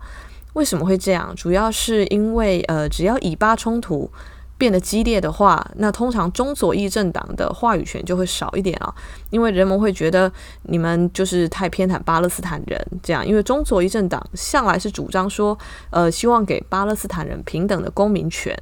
[0.54, 1.34] 为什么会这样？
[1.36, 4.10] 主要是因为，呃，只要以巴冲突
[4.58, 8.92] 变得激烈的话，那通常中左翼政党的话语权就会少一点啊。
[9.30, 10.30] 因为人们会觉得
[10.64, 13.26] 你们就是太偏袒巴勒斯坦人，这样。
[13.26, 15.56] 因为中左翼政党向来是主张说，
[15.90, 18.54] 呃，希望给巴勒斯坦人平等的公民权，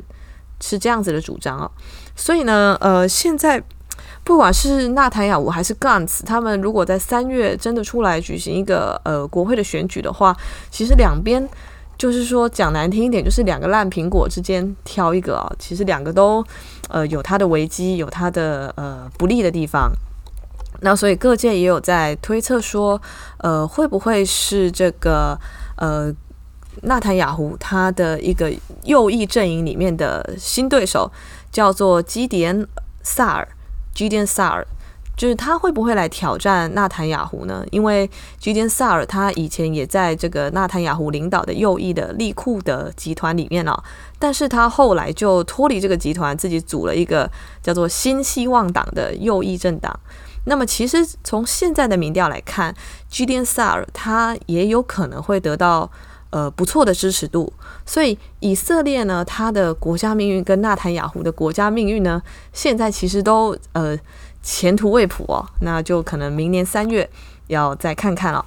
[0.61, 1.71] 是这样子的主张啊。
[2.15, 3.61] 所以呢，呃，现在
[4.23, 10.37] 不管是纳坦雅胡还是 Gantz，他们如果在三月真的出来举行一个呃国会的选举的话，
[10.71, 11.49] 其实两边。
[11.99, 15.53] 就是说，讲难听一点，就是两个烂苹果之间挑一个啊。
[15.59, 16.45] 其实两个都，
[16.89, 19.91] 呃，有它的危机，有它的呃不利的地方。
[20.81, 23.01] 那所以各界也有在推测说，
[23.39, 25.37] 呃，会不会是这个
[25.77, 26.15] 呃
[26.83, 28.53] 纳坦雅胡他的一个
[28.85, 31.11] 右翼阵营里面的新对手，
[31.51, 32.63] 叫做基迪恩·
[33.03, 33.49] 萨尔，
[33.93, 34.65] 基迪恩·萨尔。
[35.19, 37.67] 就是他会不会来挑战纳坦雅胡呢？
[37.73, 43.77] 因为吉迪恩·萨尔他以前也在这个纳坦雅胡领导的右翼的利库德集团里面哦，
[44.17, 47.29] 但是他后来就脱离这个集团，自己组了一个
[47.61, 49.99] 叫做新希望党的右翼政党。
[50.45, 52.73] 那么其实从现在的民调来看，
[53.09, 55.91] 吉迪恩·萨尔他也有可能会得到
[56.31, 57.53] 呃不错的支持度。
[57.85, 63.99] 所以以色列呢，他的国家命运跟纳坦雅胡的国家命运呢，现在其实都呃。
[64.43, 67.09] 前途未卜哦，那就可能明年三月
[67.49, 68.45] 要再看看了。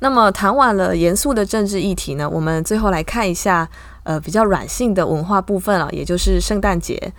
[0.00, 3.68] 那么谈完了严肃的政治议题呢，我们最后来看一下
[4.04, 7.12] 呃比较软性的文化部分了，也就是圣诞节。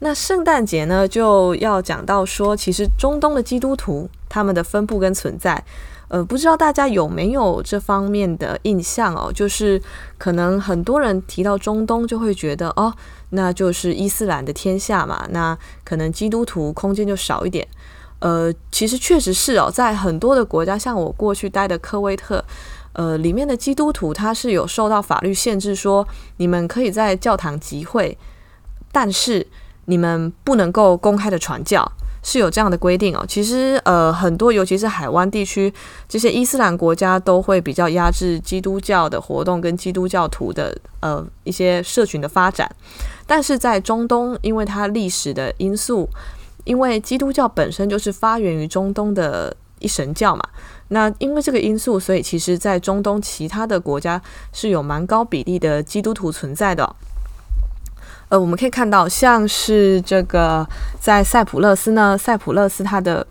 [0.00, 5.64] 那圣诞节呢就要讲到说，其实中东的基督徒他们的分布跟存在。
[6.08, 9.32] 呃，不知道大家有没有这方面的印象哦？
[9.32, 9.80] 就是
[10.18, 12.92] 可能很多人提到中东，就会觉得哦，
[13.34, 17.66] 那就是伊斯兰的天下嘛，那可能基督徒空间就少一点。
[18.20, 22.42] 呃，其实确实是哦，在很多的国家，像我过去待的科威特，
[22.94, 26.06] 呃，里面的基督徒他是有受到法律限制，说
[26.38, 28.16] 你们可以在教堂集会，
[28.90, 29.46] 但是
[29.86, 31.92] 你们不能够公开的传教。
[32.26, 33.22] 是有这样的规定哦。
[33.28, 35.70] 其实，呃，很多尤其是海湾地区
[36.08, 42.66] 这些伊斯兰国家都会比较压制基督教的活动跟基督教徒的呃一些社群的发展。
[43.26, 46.08] 但是在中东，因为它历史的因素，
[46.64, 50.42] 因为基督教本身就是发源于中东的一神教嘛。
[50.88, 54.20] 那因为这个因素，所以其实在中东其他的国家
[54.52, 56.94] 是有蛮高比例的基督徒存在的。
[58.28, 60.66] 呃，我们可以看到，像是这个
[61.00, 63.26] 在塞浦路斯呢，塞浦路斯它的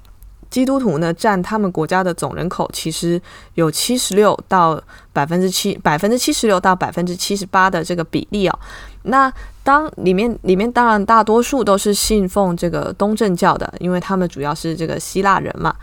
[0.49, 3.21] 基督徒呢占他们国家的总人口，其实
[3.56, 8.60] 有七十六到百分之七百分之七十六到百分之七十八的这个比例哦。
[9.03, 9.32] 那
[9.63, 15.73] 当里面里面当然大多数都是信奉这个东正教的，因为他们主要是这个希腊人嘛。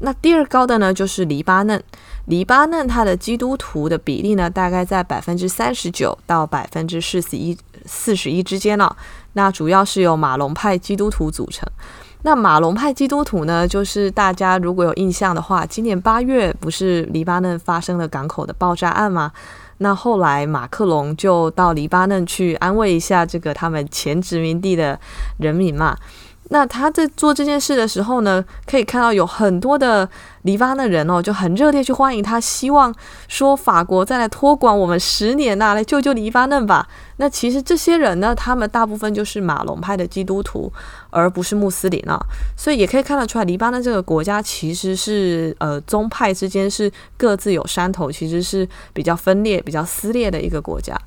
[0.00, 1.82] 那第二高的呢就是黎巴嫩，
[2.26, 7.56] 黎巴嫩它的基督徒的比例呢大概在百分之三十九到百分之四十一。
[7.86, 8.94] 四十一之间了，
[9.32, 11.66] 那主要是由马龙派基督徒组成。
[12.22, 19.32] 那马龙派基督徒呢，就是大家如果有印象的话，今年八月不是黎巴嫩发生了港口的爆炸案吗？
[19.78, 24.98] 那后来马克龙就到黎巴嫩去安慰一下这个他们前殖民地的
[25.38, 25.96] 人民嘛。
[26.50, 30.08] 那他在做这件事的时候呢，可以看到有很多的
[30.42, 32.94] 黎巴嫩人哦，就很热烈去欢迎他，希望
[33.28, 36.88] 说法国再来托管我们十年呐、来救救黎巴嫩吧。
[37.18, 40.72] 那其实这些人呢，他们大部分就是马龙派的基督徒，
[41.10, 42.18] 而不是穆斯林啊。
[42.56, 50.98] 所以也可以看得出来，黎巴嫩这个国家其实是呃宗派之间是各自有山头，其实是比较分裂、比较撕裂的一个国家。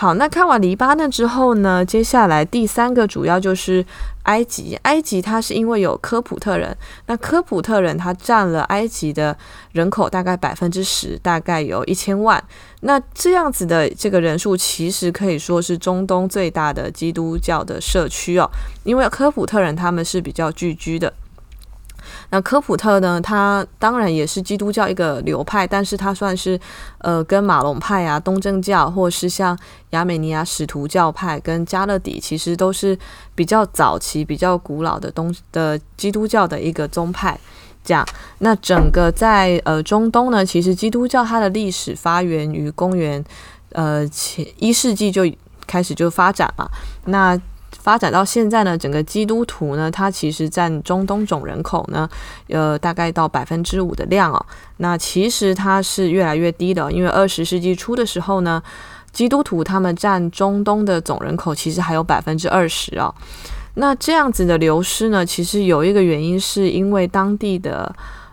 [0.00, 3.84] 好，那看完黎巴嫩之后呢，接下来第三个主要就是
[4.22, 4.78] 埃及。
[4.82, 9.36] 埃及它是因为有科普特人，那科普特人他占了埃及的
[9.72, 12.40] 人口大概百分之十，大概有一千万。
[12.82, 18.48] 那这样子的这个人数，其实可以说是中东最大的基督教的社区哦，
[18.84, 21.12] 因为科普特人他们是比较聚居的。
[22.30, 26.58] 那科普特呢，它当然也是基督教一个流派，但是它算是
[26.98, 29.58] 呃跟马龙派啊、东正教，或是像
[29.90, 32.98] 亚美尼亚使徒教派跟加勒底，其实都是
[33.34, 37.38] 比较早期、比较古老的东的基督教的一个宗派。
[37.84, 38.06] 这样，
[38.40, 43.24] 那整个在呃中东呢，其实基督教它的历史发源于公元
[43.72, 45.22] 呃前一世纪就
[45.66, 46.70] 开始就发展了。
[47.06, 47.40] 那
[47.88, 52.06] 发展到现在呢，整个基督徒呢，它其实占中东总人口呢，
[52.48, 54.46] 呃，大概到百分之五的量哦。
[54.76, 58.62] 那其实它是越来越低的，因为二十世纪初的时候呢，
[59.10, 63.14] 基督徒他们占中东的总人口其实还有百分之二十哦。
[63.76, 67.90] 那这样子的流失呢，其实有一个原因是因为当地的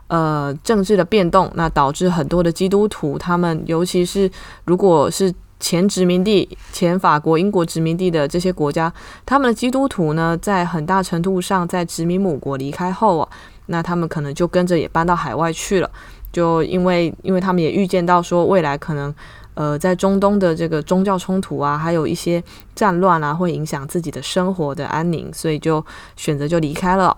[0.10, 4.30] 呃政治的变动，那导致很多的基督徒他们，尤其是
[4.66, 5.34] 如果是。
[5.66, 8.94] 前殖民地、前法国、英国殖民地的这些国家，
[9.26, 13.28] 他们的基督徒呢，在很大程度上，在殖民母国离开后啊，
[13.66, 15.90] 那他们可能就跟着也搬到海外去了。
[16.32, 19.12] 就因为，因为他们也预见到说，未来可能，
[19.56, 22.44] 呃，在中东的这个宗教冲突啊，还有一些
[22.76, 25.84] 战乱啊，会影响自己的生活的安宁，所以就
[26.16, 27.18] 选择就离开了。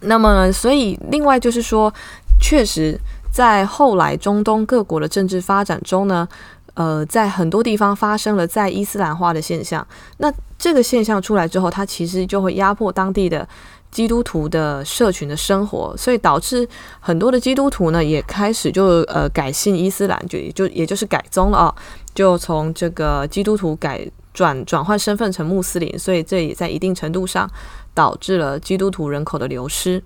[0.00, 1.92] 那么，所以另外就是说，
[2.40, 2.98] 确实
[3.30, 6.26] 在后来中东各国的政治发展中呢。
[6.74, 9.86] 呃，在很多地方发生了在伊斯兰化的现象。
[10.18, 13.46] 那这个现象出来之后，它其实就会压迫当地的
[13.90, 16.66] 基督徒的社群的生活，所以导致
[16.98, 21.74] 很多的基督徒呢也开始就呃改信伊斯兰，就也就也就是改宗了啊，
[22.14, 27.50] 就从这个基督徒改转转换身份成穆斯林，所以这也在一定程度上
[27.92, 30.02] 导致了基督徒人口的流失。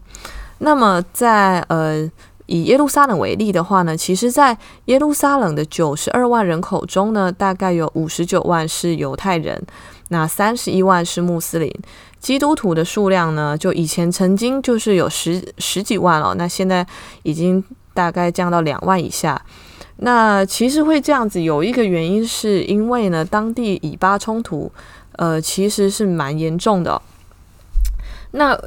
[0.58, 2.10] 那么在呃。
[2.46, 4.56] 以耶路撒冷为例的话呢，其实，在
[4.86, 9.60] 耶路撒冷的九十二万人口中呢，大概有五十九万是犹太人，
[10.08, 11.72] 那三十一万是穆斯林。
[12.18, 16.86] 基督徒的数量呢，就以前曾经就是有十十几万了，那现在
[17.22, 17.62] 已经
[17.94, 19.40] 大概降到两万以下。
[19.98, 24.70] 那其实会这样子，有一个原因是因为呢，当地以巴冲突，
[25.12, 27.00] 呃，其实是蛮严重的。
[28.32, 28.58] 那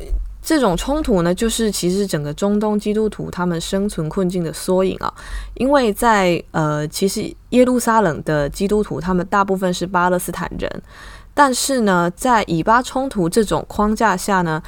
[0.42, 5.14] 这种冲突呢，就是其实整个中东基督徒他们生存困境的缩影啊。
[5.56, 10.82] 因为在呃，其实耶路撒冷的基督徒他们大部分是巴勒斯坦人，
[11.34, 14.62] 但是呢，在以巴冲突这种框架下呢，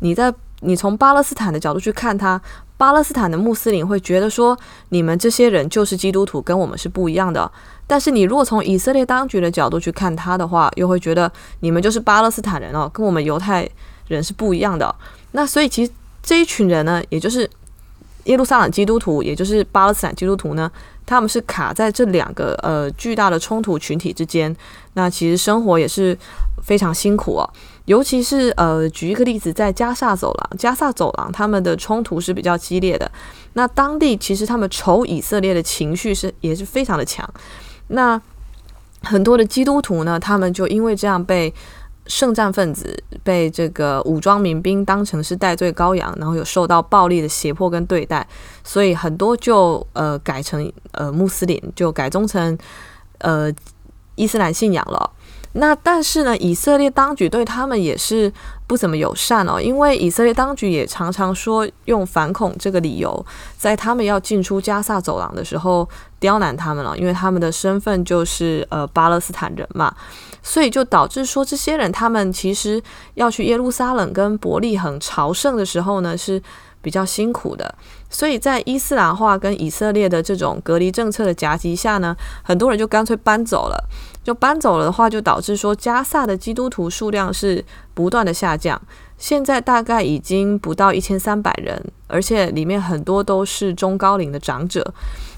[0.00, 2.40] 你在你从巴勒斯坦的角度去看他，
[2.78, 4.56] 巴勒斯坦的穆斯林会觉得说，
[4.88, 7.50] 你们这些人就是基督徒，跟我们是不一样的。
[7.86, 11.30] 但是你如果从以色列当局的角度去看他的话，又会觉得
[11.60, 13.68] 你们就是巴勒斯坦人哦，跟我们犹太
[14.08, 14.92] 人是不一样的。
[15.36, 17.48] 那所以其实这一群人呢，也就是
[18.24, 20.72] 耶路撒冷基督徒，也就是巴勒斯坦基督徒呢，
[21.04, 24.56] 他们是卡在这两个呃巨大的冲突群体之间。
[24.94, 26.16] 那其实生活也是
[26.62, 27.44] 非常辛苦哦，
[27.84, 33.10] 尤其是呃举一个例子，在加萨走廊，加萨走廊他们的冲突是比较激烈的。
[33.52, 37.28] 那当地其实他们仇以色列的情绪是也是非常的强。
[37.88, 38.18] 那
[39.02, 41.52] 很多的基督徒呢，他们就因为这样被。
[42.06, 48.26] 圣战分子被这个武装民兵当成是戴罪羔羊，然后有受到暴力的胁迫跟对待，
[48.62, 52.56] 所以很多就呃改成呃穆斯林，就改宗成
[53.18, 53.52] 呃
[54.14, 55.10] 伊斯兰信仰了。
[55.58, 58.30] 那但是呢，以色列当局对他们也是
[58.66, 63.24] 不怎么友善哦，因为以色列当局也常常说用反恐这个理由，
[63.56, 65.88] 在他们要进出加萨走廊的时候
[66.20, 69.94] 刁难他们了，因为他们的身份就是呃巴勒斯坦人嘛，
[70.46, 72.80] 所以就导致说这些人他们其实
[73.14, 76.40] 要去耶路撒冷跟伯利恒朝圣的时候呢是
[76.80, 77.74] 比较辛苦的，
[78.08, 83.88] 所以在伊斯兰化跟以色列的这种隔离政策的夹击下呢，很多人就干脆搬走了。
[84.22, 88.80] 就搬走了的话，就导致说加萨的基督徒数量是不断的下降，
[89.18, 94.94] 现在大概已经不到一千三百人，而且里面很多都是中高龄的长者。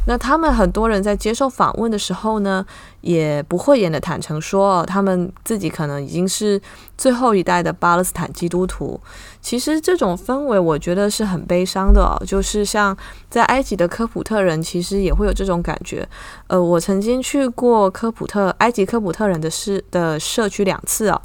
[0.09, 2.65] 那他们很多人在接受访问的时候呢，
[3.03, 6.59] 也不讳言的坦诚说，哦他们自己可能已经是
[6.97, 8.99] 最后一代的巴勒斯坦基督徒。
[9.43, 12.17] 其实这种氛围，我觉得是很悲伤的哦。
[12.27, 12.97] 就是像
[13.29, 16.09] 在埃及的科普特人，其实也会有这种感觉。
[16.47, 21.21] 呃，我曾经去过科普特埃及科普特人的市的社区两次哦。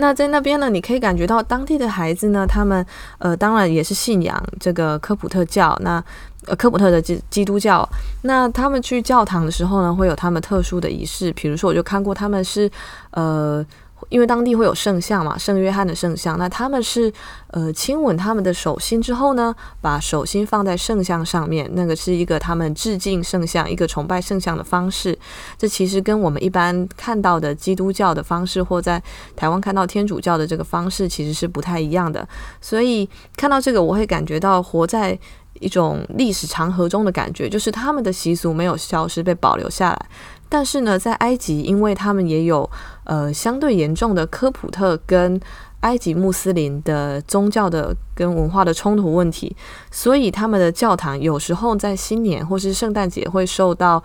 [0.00, 2.84] 那在那边呢，你可以感觉到当地的孩子呢，他们
[3.18, 6.02] 呃，当然也是信仰这个科普特教，那
[6.46, 7.88] 呃科普特的基基督教。
[8.22, 12.68] 那他们去教堂的时候呢，会有他们特殊的仪式，比如说我就看过他们是
[13.12, 13.64] 呃。
[14.08, 17.12] 因为当地会有圣像嘛，圣约翰的圣像，那他们是
[17.48, 25.16] 呃亲吻他们的手心之后呢，把手心放在圣像上面，那个是一个他们致敬圣像、一个崇拜圣像的方式。
[25.58, 29.02] 这其实跟我们一般看到的基督教的方式，或在
[29.36, 32.26] 台湾看到天主教的这个方式，其实是不太一样的。
[32.60, 35.18] 所以看到这个，我会感觉到活在
[35.54, 40.06] 一种历史长河中的感觉，就是他们的习俗没有消失，被保留下来。
[40.48, 42.68] 但是呢，在埃及，因为他们也有
[43.10, 45.38] 呃相对严重的科普特跟
[45.80, 49.56] 埃及穆斯林的宗教的跟文化的冲突问题，
[49.90, 54.00] 所以他们的教堂有时候在新年或是圣诞节会受到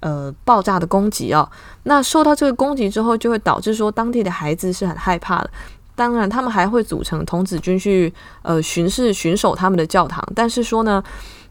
[0.00, 1.46] 呃爆炸的攻击哦。
[1.82, 5.50] 那受到这个攻击之后，就会导致说当地的孩子是很害怕的。
[5.94, 11.02] 当然，他们还会组成童子军去呃巡视巡守他们的教堂，但是说呢，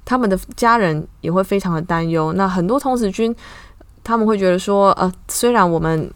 [0.04, 2.34] 他们的家人也会非常的担忧。
[2.34, 3.36] 那很多童子军。
[4.04, 6.10] 他们会觉得说，呃，虽然我们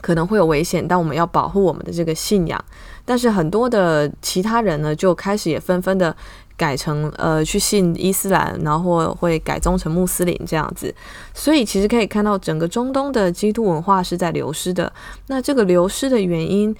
[0.00, 2.62] 可能会有危险，但我们要保护我们的这个信仰。
[3.04, 6.14] 但是很多的其他人呢，就开始也纷纷的
[6.56, 10.92] 改成呃去信伊斯兰，然后会改宗成穆斯林这样子。
[11.32, 14.92] 所以其实可以看到，整个中东的基督文化是在流失的。
[15.28, 16.74] 那这个流失的原因，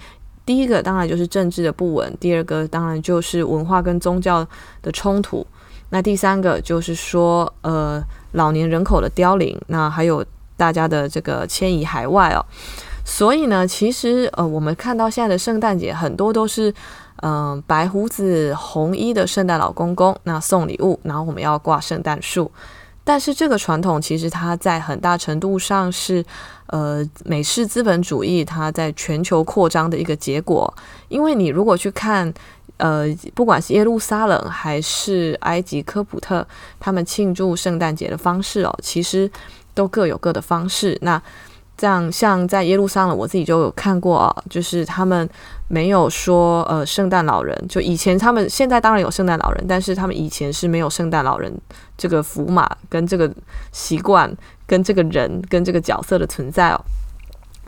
[0.45, 4.45] 第一个当然就是政治的不稳，第二个当然就是文化跟宗教
[4.81, 5.45] 的冲突。
[5.89, 8.03] 那第三个就是说，呃，
[8.33, 10.25] 老年人口的凋零，那还有。
[10.59, 12.43] 大家的这个迁移海外哦，
[13.09, 16.73] 所以呢，其实呃，我们看到现在的圣诞节很多都是
[17.21, 22.51] 嗯、白胡子红衣的圣诞老公公，那送礼物，然后我们要挂圣诞树。
[23.05, 26.23] 但是这个传统其实它在很大程度上是
[26.65, 30.71] 呃美式资本主义它在全球扩张的一个结果，
[31.07, 32.31] 因为你如果去看
[32.75, 36.45] 呃，不管是耶路撒冷还是埃及科普特，
[36.77, 39.31] 他们庆祝圣诞节的方式哦，其实。
[39.77, 40.97] 都各有各的方式。
[41.03, 41.21] 那
[41.77, 45.29] 这样，像在耶路撒冷，我自己就有看过啊，就是他们
[45.67, 47.55] 没有说呃，圣诞老人。
[47.69, 51.55] 就以前他们现在当然有圣诞老人，但是他们以前是没有圣诞老人
[51.95, 53.31] 这个符码跟这个
[53.71, 56.81] 习惯跟这个人跟这个角色的存在哦。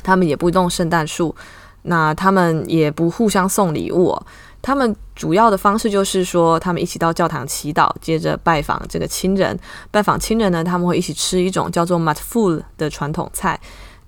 [0.01, 1.35] 他们也不弄圣诞树，
[1.83, 4.25] 那他们也不互相送礼物哦。
[4.61, 9.57] 他们主要的方式就是说，他们一起到教堂祈祷，接着拜访这个亲人。
[9.91, 13.57] 拜访亲人呢，他们会一起吃一种叫做 matfoul 的传统菜，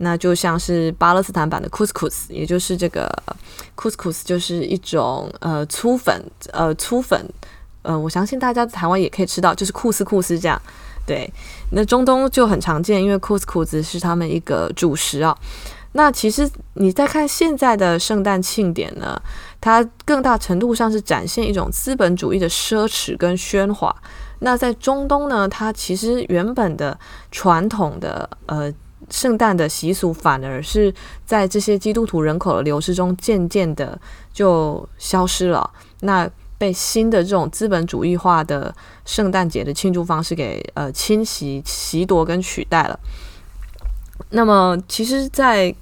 [0.04, 3.08] 那就像是巴勒斯坦版的 couscous，也就是这个
[3.76, 7.24] couscous 就是一种呃粗粉，呃粗粉，
[7.84, 10.60] 呃我相信大家在台湾也可以吃到，就是库斯库斯这样。
[11.06, 11.32] 对，
[11.72, 15.38] 那中东就很常见，因为 couscous 是他们一个主食啊。
[15.94, 19.22] 那其实你再看现在的圣诞庆典呢，
[19.60, 23.96] 它更大程度上是展现一种资本主义的奢侈跟喧哗。
[24.40, 26.98] 那在中东呢，它其实原本的
[27.30, 28.74] 传统的呃
[29.12, 30.94] 圣诞的习俗，反而是
[31.26, 34.00] 在这些基督徒人口的流失中，渐渐的
[34.34, 35.70] 就消失了。
[36.00, 38.74] 那被新的这种资本主义化的
[39.06, 43.00] 圣诞节的庆祝方式给呃侵袭、袭夺跟取代了。
[44.30, 45.74] 那么，其实，在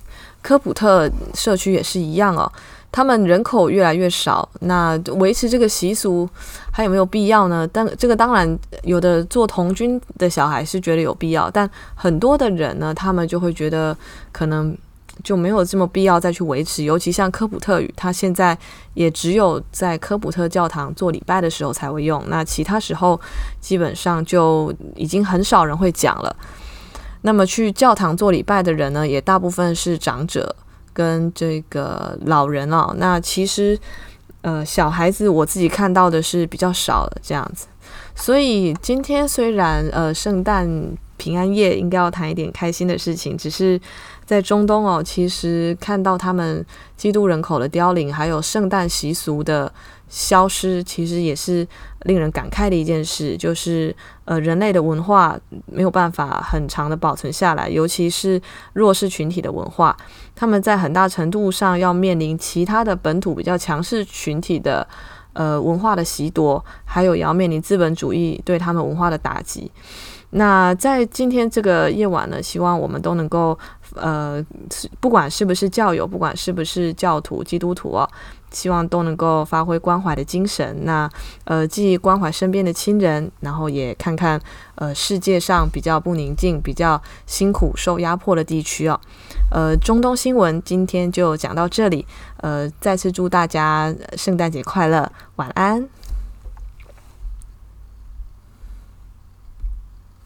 [0.41, 2.51] 科普特社区也是一样哦。
[2.91, 6.27] 他们人口越来越少，那维持这个习俗
[6.71, 7.67] 还有没有必要呢？
[7.71, 13.95] 但这个当然，有的做童军的小孩是觉得有必要，但很多的人呢，他们就会觉得
[14.31, 14.75] 可能
[15.23, 16.83] 就没有这么必要再去维持。
[16.83, 18.57] 尤其像科普特语，它现在
[18.95, 23.19] 也只有在科普特教堂做礼拜的时候才会用，那其他时候
[23.59, 26.35] 基本上就已经很少人会讲了。
[27.21, 30.55] 那么去教堂做礼拜的人呢，也大部分是长者
[30.99, 32.93] 跟这个老人哦。
[32.97, 33.79] 那其实
[34.41, 37.67] 呃，小孩子我自己看到的是比较少的这样子。
[38.15, 40.67] 所以今天虽然呃圣诞
[41.15, 43.79] 平安夜应该要谈一点开心的事情，只是
[44.25, 46.65] 在中东哦，其实看到他们
[46.97, 49.71] 基督人口的凋零，还有圣诞习俗的
[50.09, 51.65] 消失，其实也是
[52.01, 53.37] 令人感慨的一件事。
[53.37, 53.95] 就是
[54.25, 58.41] 呃人类的文化没有办法很长的保存下来，尤其是
[58.73, 59.95] 弱势群体的文化，
[60.35, 64.85] 他们在很大程度上要面临其他的本土比较强势群体的。
[65.33, 69.71] 呃，文化的袭夺，还有也要面临资本主义对他们文化的打击。
[70.31, 73.57] 那在今天这个夜晚呢，希望我们都能够，
[73.95, 74.43] 呃，
[74.99, 78.09] 不管是不是教友，不管是不是教徒、基督徒哦，
[78.51, 80.85] 希望都能够发挥关怀的精神。
[80.85, 81.09] 那
[81.45, 84.39] 呃，既关怀身边的亲人，然后也看看
[84.75, 88.99] 呃世界上比较不宁静、比较辛苦、受压迫的地区哦。
[89.51, 92.05] 呃，中东新闻今天就讲到这里。
[92.37, 95.89] 呃，再次祝大家圣诞节快乐，晚安。